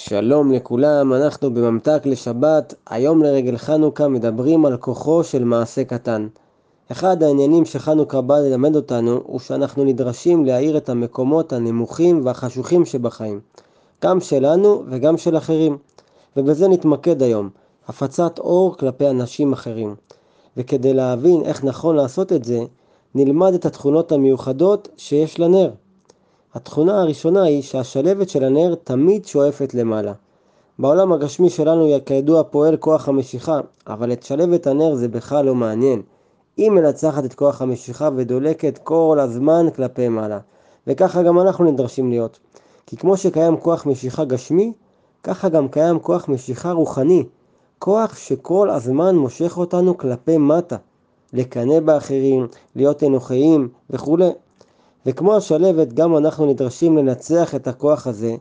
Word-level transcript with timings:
שלום 0.00 0.52
לכולם, 0.52 1.12
אנחנו 1.12 1.54
בממתק 1.54 2.02
לשבת, 2.04 2.74
היום 2.90 3.22
לרגל 3.22 3.56
חנוכה 3.56 4.08
מדברים 4.08 4.66
על 4.66 4.76
כוחו 4.76 5.24
של 5.24 5.44
מעשה 5.44 5.84
קטן. 5.84 6.28
אחד 6.92 7.22
העניינים 7.22 7.64
שחנוכה 7.64 8.20
בא 8.20 8.38
ללמד 8.38 8.76
אותנו 8.76 9.20
הוא 9.24 9.40
שאנחנו 9.40 9.84
נדרשים 9.84 10.44
להאיר 10.44 10.76
את 10.76 10.88
המקומות 10.88 11.52
הנמוכים 11.52 12.20
והחשוכים 12.24 12.84
שבחיים, 12.84 13.40
גם 14.04 14.20
שלנו 14.20 14.82
וגם 14.90 15.16
של 15.16 15.36
אחרים, 15.36 15.78
ובזה 16.36 16.68
נתמקד 16.68 17.22
היום, 17.22 17.50
הפצת 17.88 18.38
אור 18.38 18.76
כלפי 18.76 19.08
אנשים 19.08 19.52
אחרים. 19.52 19.94
וכדי 20.56 20.94
להבין 20.94 21.42
איך 21.44 21.64
נכון 21.64 21.96
לעשות 21.96 22.32
את 22.32 22.44
זה, 22.44 22.60
נלמד 23.14 23.54
את 23.54 23.66
התכונות 23.66 24.12
המיוחדות 24.12 24.88
שיש 24.96 25.40
לנר. 25.40 25.70
התכונה 26.58 27.00
הראשונה 27.00 27.42
היא 27.42 27.62
שהשלבת 27.62 28.28
של 28.28 28.44
הנר 28.44 28.74
תמיד 28.74 29.26
שואפת 29.26 29.74
למעלה. 29.74 30.12
בעולם 30.78 31.12
הגשמי 31.12 31.50
שלנו 31.50 31.88
כידוע 32.06 32.42
פועל 32.42 32.76
כוח 32.76 33.08
המשיכה, 33.08 33.60
אבל 33.86 34.12
את 34.12 34.22
שלבת 34.22 34.66
הנר 34.66 34.94
זה 34.94 35.08
בכלל 35.08 35.44
לא 35.44 35.54
מעניין. 35.54 36.02
היא 36.56 36.70
מנצחת 36.70 37.24
את 37.24 37.34
כוח 37.34 37.62
המשיכה 37.62 38.08
ודולקת 38.16 38.78
כל 38.78 39.18
הזמן 39.20 39.66
כלפי 39.76 40.08
מעלה. 40.08 40.38
וככה 40.86 41.22
גם 41.22 41.40
אנחנו 41.40 41.64
נדרשים 41.64 42.10
להיות. 42.10 42.38
כי 42.86 42.96
כמו 42.96 43.16
שקיים 43.16 43.56
כוח 43.56 43.86
משיכה 43.86 44.24
גשמי, 44.24 44.72
ככה 45.22 45.48
גם 45.48 45.68
קיים 45.68 45.98
כוח 45.98 46.28
משיכה 46.28 46.72
רוחני. 46.72 47.24
כוח 47.78 48.16
שכל 48.16 48.70
הזמן 48.70 49.16
מושך 49.16 49.58
אותנו 49.58 49.96
כלפי 49.98 50.38
מטה. 50.38 50.76
לקנא 51.32 51.80
באחרים, 51.80 52.46
להיות 52.76 53.02
אנוכיים 53.02 53.68
וכולי. 53.90 54.30
וכמו 55.08 55.36
השלבת, 55.36 55.92
גם 55.92 56.16
אנחנו 56.16 56.46
נדרשים 56.46 56.96
לנצח 56.96 57.54
את 57.54 57.68
הכוח 57.68 58.06
הזה, 58.06 58.34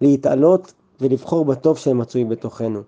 להתעלות 0.00 0.72
ולבחור 1.00 1.44
בטוב 1.44 1.78
שמצוי 1.78 2.24
בתוכנו. 2.24 2.80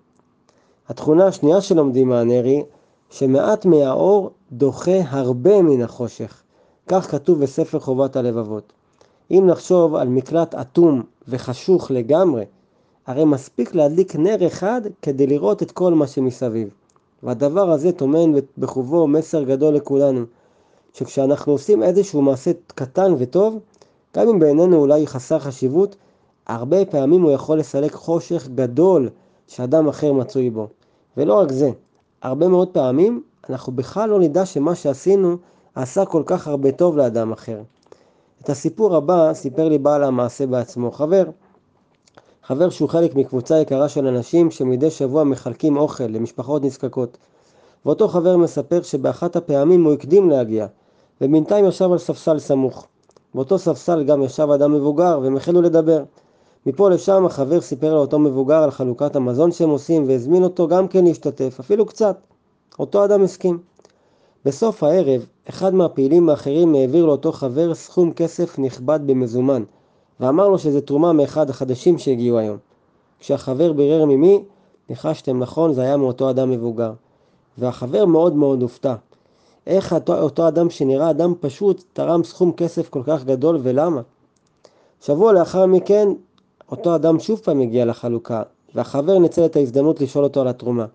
התכונה 0.89 1.27
השנייה 1.27 1.61
שלומדים 1.61 2.09
מהנר 2.09 2.43
היא 2.43 2.63
שמעט 3.09 3.65
מהאור 3.65 4.31
דוחה 4.51 4.99
הרבה 5.09 5.61
מן 5.61 5.81
החושך. 5.81 6.41
כך 6.87 7.11
כתוב 7.11 7.39
בספר 7.39 7.79
חובת 7.79 8.15
הלבבות. 8.15 8.73
אם 9.31 9.43
נחשוב 9.47 9.95
על 9.95 10.07
מקלט 10.07 10.55
אטום 10.55 11.03
וחשוך 11.27 11.91
לגמרי, 11.91 12.45
הרי 13.07 13.25
מספיק 13.25 13.75
להדליק 13.75 14.15
נר 14.15 14.47
אחד 14.47 14.81
כדי 15.01 15.27
לראות 15.27 15.63
את 15.63 15.71
כל 15.71 15.93
מה 15.93 16.07
שמסביב. 16.07 16.69
והדבר 17.23 17.71
הזה 17.71 17.91
טומן 17.91 18.31
בחובו 18.57 19.07
מסר 19.07 19.43
גדול 19.43 19.73
לכולנו. 19.73 20.25
שכשאנחנו 20.93 21.51
עושים 21.51 21.83
איזשהו 21.83 22.21
מעשה 22.21 22.51
קטן 22.67 23.13
וטוב, 23.17 23.59
גם 24.15 24.27
אם 24.27 24.39
בעינינו 24.39 24.77
אולי 24.77 25.07
חסר 25.07 25.39
חשיבות, 25.39 25.95
הרבה 26.47 26.85
פעמים 26.85 27.21
הוא 27.21 27.31
יכול 27.31 27.59
לסלק 27.59 27.93
חושך 27.93 28.47
גדול 28.55 29.09
שאדם 29.47 29.87
אחר 29.87 30.13
מצוי 30.13 30.49
בו. 30.49 30.67
ולא 31.17 31.39
רק 31.39 31.51
זה, 31.51 31.69
הרבה 32.21 32.47
מאוד 32.47 32.67
פעמים 32.67 33.23
אנחנו 33.49 33.73
בכלל 33.73 34.09
לא 34.09 34.19
נדע 34.19 34.45
שמה 34.45 34.75
שעשינו 34.75 35.37
עשה 35.75 36.05
כל 36.05 36.23
כך 36.25 36.47
הרבה 36.47 36.71
טוב 36.71 36.97
לאדם 36.97 37.31
אחר. 37.31 37.61
את 38.41 38.49
הסיפור 38.49 38.95
הבא 38.95 39.33
סיפר 39.33 39.69
לי 39.69 39.77
בעל 39.77 40.03
המעשה 40.03 40.47
בעצמו, 40.47 40.91
חבר. 40.91 41.23
חבר 42.43 42.69
שהוא 42.69 42.89
חלק 42.89 43.15
מקבוצה 43.15 43.59
יקרה 43.59 43.89
של 43.89 44.07
אנשים 44.07 44.51
שמדי 44.51 44.91
שבוע 44.91 45.23
מחלקים 45.23 45.77
אוכל 45.77 46.03
למשפחות 46.03 46.63
נזקקות. 46.63 47.17
ואותו 47.85 48.07
חבר 48.07 48.37
מספר 48.37 48.81
שבאחת 48.81 49.35
הפעמים 49.35 49.85
הוא 49.85 49.93
הקדים 49.93 50.29
להגיע, 50.29 50.67
ובינתיים 51.21 51.65
ישב 51.65 51.91
על 51.91 51.97
ספסל 51.97 52.39
סמוך. 52.39 52.87
באותו 53.35 53.57
ספסל 53.57 54.03
גם 54.03 54.23
ישב 54.23 54.49
אדם 54.51 54.73
מבוגר, 54.73 55.19
והם 55.21 55.37
החלו 55.37 55.61
לדבר. 55.61 56.03
מפה 56.65 56.89
לשם 56.89 57.25
החבר 57.25 57.61
סיפר 57.61 57.93
לאותו 57.93 58.19
מבוגר 58.19 58.63
על 58.63 58.71
חלוקת 58.71 59.15
המזון 59.15 59.51
שהם 59.51 59.69
עושים, 59.69 60.07
והזמין 60.07 60.43
אותו 60.43 60.67
גם 60.67 60.87
כן 60.87 61.05
להשתתף, 61.05 61.57
אפילו 61.59 61.85
קצת. 61.85 62.17
אותו 62.79 63.05
אדם 63.05 63.23
הסכים. 63.23 63.59
בסוף 64.45 64.83
הערב, 64.83 65.25
אחד 65.49 65.73
מהפעילים 65.73 66.29
האחרים 66.29 66.75
העביר 66.75 67.05
לאותו 67.05 67.31
חבר 67.31 67.73
סכום 67.73 68.13
כסף 68.13 68.59
נכבד 68.59 68.99
במזומן, 69.05 69.63
ואמר 70.19 70.49
לו 70.49 70.59
שזה 70.59 70.81
תרומה 70.81 71.13
מאחד 71.13 71.49
החדשים 71.49 71.97
שהגיעו 71.97 72.37
היום. 72.37 72.57
כשהחבר 73.19 73.73
בירר 73.73 74.05
ממי, 74.05 74.43
ניחשתם 74.89 75.39
נכון, 75.39 75.73
זה 75.73 75.81
היה 75.81 75.97
מאותו 75.97 76.29
אדם 76.29 76.49
מבוגר. 76.49 76.93
והחבר 77.59 78.05
מאוד 78.05 78.35
מאוד 78.35 78.61
הופתע. 78.61 78.95
איך 79.67 79.93
אותו, 79.93 80.21
אותו 80.21 80.47
אדם 80.47 80.69
שנראה 80.69 81.09
אדם 81.09 81.33
פשוט 81.39 81.83
תרם 81.93 82.23
סכום 82.23 82.51
כסף 82.51 82.89
כל 82.89 83.01
כך 83.05 83.23
גדול 83.23 83.59
ולמה? 83.63 84.01
שבוע 85.01 85.33
לאחר 85.33 85.65
מכן 85.65 86.07
אותו 86.71 86.95
אדם 86.95 87.19
שוב 87.19 87.39
פעם 87.39 87.61
הגיע 87.61 87.85
לחלוקה 87.85 88.43
והחבר 88.75 89.19
ניצל 89.19 89.45
את 89.45 89.55
ההזדמנות 89.55 90.01
לשאול 90.01 90.23
אותו 90.23 90.41
על 90.41 90.47
התרומה. 90.47 90.85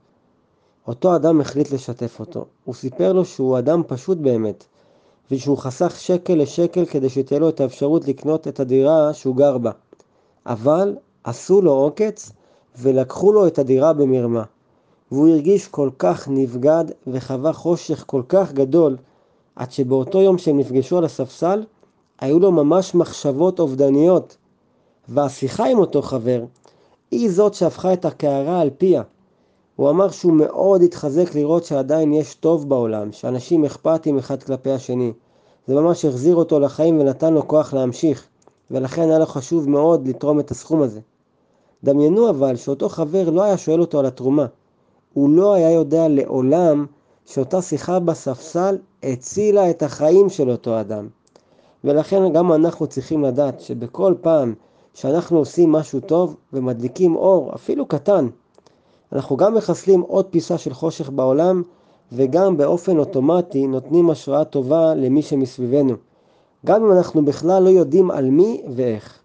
אותו 0.88 1.16
אדם 1.16 1.40
החליט 1.40 1.70
לשתף 1.70 2.20
אותו. 2.20 2.44
הוא 2.64 2.74
סיפר 2.74 3.12
לו 3.12 3.24
שהוא 3.24 3.58
אדם 3.58 3.82
פשוט 3.86 4.18
באמת 4.18 4.64
ושהוא 5.30 5.58
חסך 5.58 6.00
שקל 6.00 6.34
לשקל 6.34 6.84
כדי 6.86 7.08
שתהיה 7.08 7.40
לו 7.40 7.48
את 7.48 7.60
האפשרות 7.60 8.08
לקנות 8.08 8.48
את 8.48 8.60
הדירה 8.60 9.14
שהוא 9.14 9.36
גר 9.36 9.58
בה. 9.58 9.70
אבל 10.46 10.96
עשו 11.24 11.62
לו 11.62 11.72
עוקץ 11.72 12.32
ולקחו 12.78 13.32
לו 13.32 13.46
את 13.46 13.58
הדירה 13.58 13.92
במרמה. 13.92 14.42
והוא 15.14 15.28
הרגיש 15.28 15.68
כל 15.68 15.90
כך 15.98 16.28
נבגד 16.28 16.84
וחווה 17.06 17.52
חושך 17.52 18.04
כל 18.06 18.22
כך 18.28 18.52
גדול, 18.52 18.96
עד 19.56 19.72
שבאותו 19.72 20.22
יום 20.22 20.38
שהם 20.38 20.58
נפגשו 20.58 20.98
על 20.98 21.04
הספסל, 21.04 21.62
היו 22.20 22.38
לו 22.38 22.52
ממש 22.52 22.94
מחשבות 22.94 23.60
אובדניות. 23.60 24.36
והשיחה 25.08 25.66
עם 25.66 25.78
אותו 25.78 26.02
חבר, 26.02 26.44
היא 27.10 27.30
זאת 27.30 27.54
שהפכה 27.54 27.92
את 27.92 28.04
הקערה 28.04 28.60
על 28.60 28.70
פיה. 28.78 29.02
הוא 29.76 29.90
אמר 29.90 30.10
שהוא 30.10 30.32
מאוד 30.32 30.82
התחזק 30.82 31.34
לראות 31.34 31.64
שעדיין 31.64 32.12
יש 32.12 32.34
טוב 32.34 32.68
בעולם, 32.68 33.12
שאנשים 33.12 33.64
אכפתים 33.64 34.18
אחד 34.18 34.42
כלפי 34.42 34.70
השני. 34.70 35.12
זה 35.66 35.74
ממש 35.74 36.04
החזיר 36.04 36.36
אותו 36.36 36.60
לחיים 36.60 37.00
ונתן 37.00 37.34
לו 37.34 37.48
כוח 37.48 37.74
להמשיך, 37.74 38.26
ולכן 38.70 39.02
היה 39.02 39.18
לו 39.18 39.26
חשוב 39.26 39.70
מאוד 39.70 40.08
לתרום 40.08 40.40
את 40.40 40.50
הסכום 40.50 40.82
הזה. 40.82 41.00
דמיינו 41.84 42.30
אבל 42.30 42.56
שאותו 42.56 42.88
חבר 42.88 43.30
לא 43.30 43.42
היה 43.42 43.58
שואל 43.58 43.80
אותו 43.80 43.98
על 43.98 44.06
התרומה. 44.06 44.46
הוא 45.14 45.30
לא 45.30 45.54
היה 45.54 45.70
יודע 45.70 46.08
לעולם 46.08 46.86
שאותה 47.26 47.62
שיחה 47.62 47.98
בספסל 47.98 48.78
הצילה 49.02 49.70
את 49.70 49.82
החיים 49.82 50.28
של 50.28 50.50
אותו 50.50 50.80
אדם. 50.80 51.08
ולכן 51.84 52.32
גם 52.32 52.52
אנחנו 52.52 52.86
צריכים 52.86 53.24
לדעת 53.24 53.60
שבכל 53.60 54.14
פעם 54.20 54.54
שאנחנו 54.94 55.38
עושים 55.38 55.72
משהו 55.72 56.00
טוב 56.00 56.36
ומדליקים 56.52 57.16
אור, 57.16 57.54
אפילו 57.54 57.86
קטן, 57.86 58.28
אנחנו 59.12 59.36
גם 59.36 59.54
מחסלים 59.54 60.00
עוד 60.00 60.26
פיסה 60.30 60.58
של 60.58 60.74
חושך 60.74 61.10
בעולם 61.10 61.62
וגם 62.12 62.56
באופן 62.56 62.98
אוטומטי 62.98 63.66
נותנים 63.66 64.10
השראה 64.10 64.44
טובה 64.44 64.94
למי 64.94 65.22
שמסביבנו. 65.22 65.94
גם 66.66 66.84
אם 66.84 66.92
אנחנו 66.92 67.24
בכלל 67.24 67.62
לא 67.62 67.68
יודעים 67.68 68.10
על 68.10 68.30
מי 68.30 68.62
ואיך. 68.74 69.18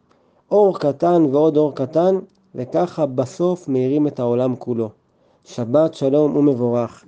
אור 0.52 0.80
קטן 0.80 1.26
ועוד 1.32 1.58
אור 1.58 1.76
קטן 1.76 2.20
וככה 2.56 3.06
בסוף 3.06 3.68
מאירים 3.68 4.08
את 4.08 4.20
העולם 4.20 4.56
כולו. 4.56 4.90
שבת 5.50 5.94
שלום 5.94 6.36
ומבורך. 6.38 7.06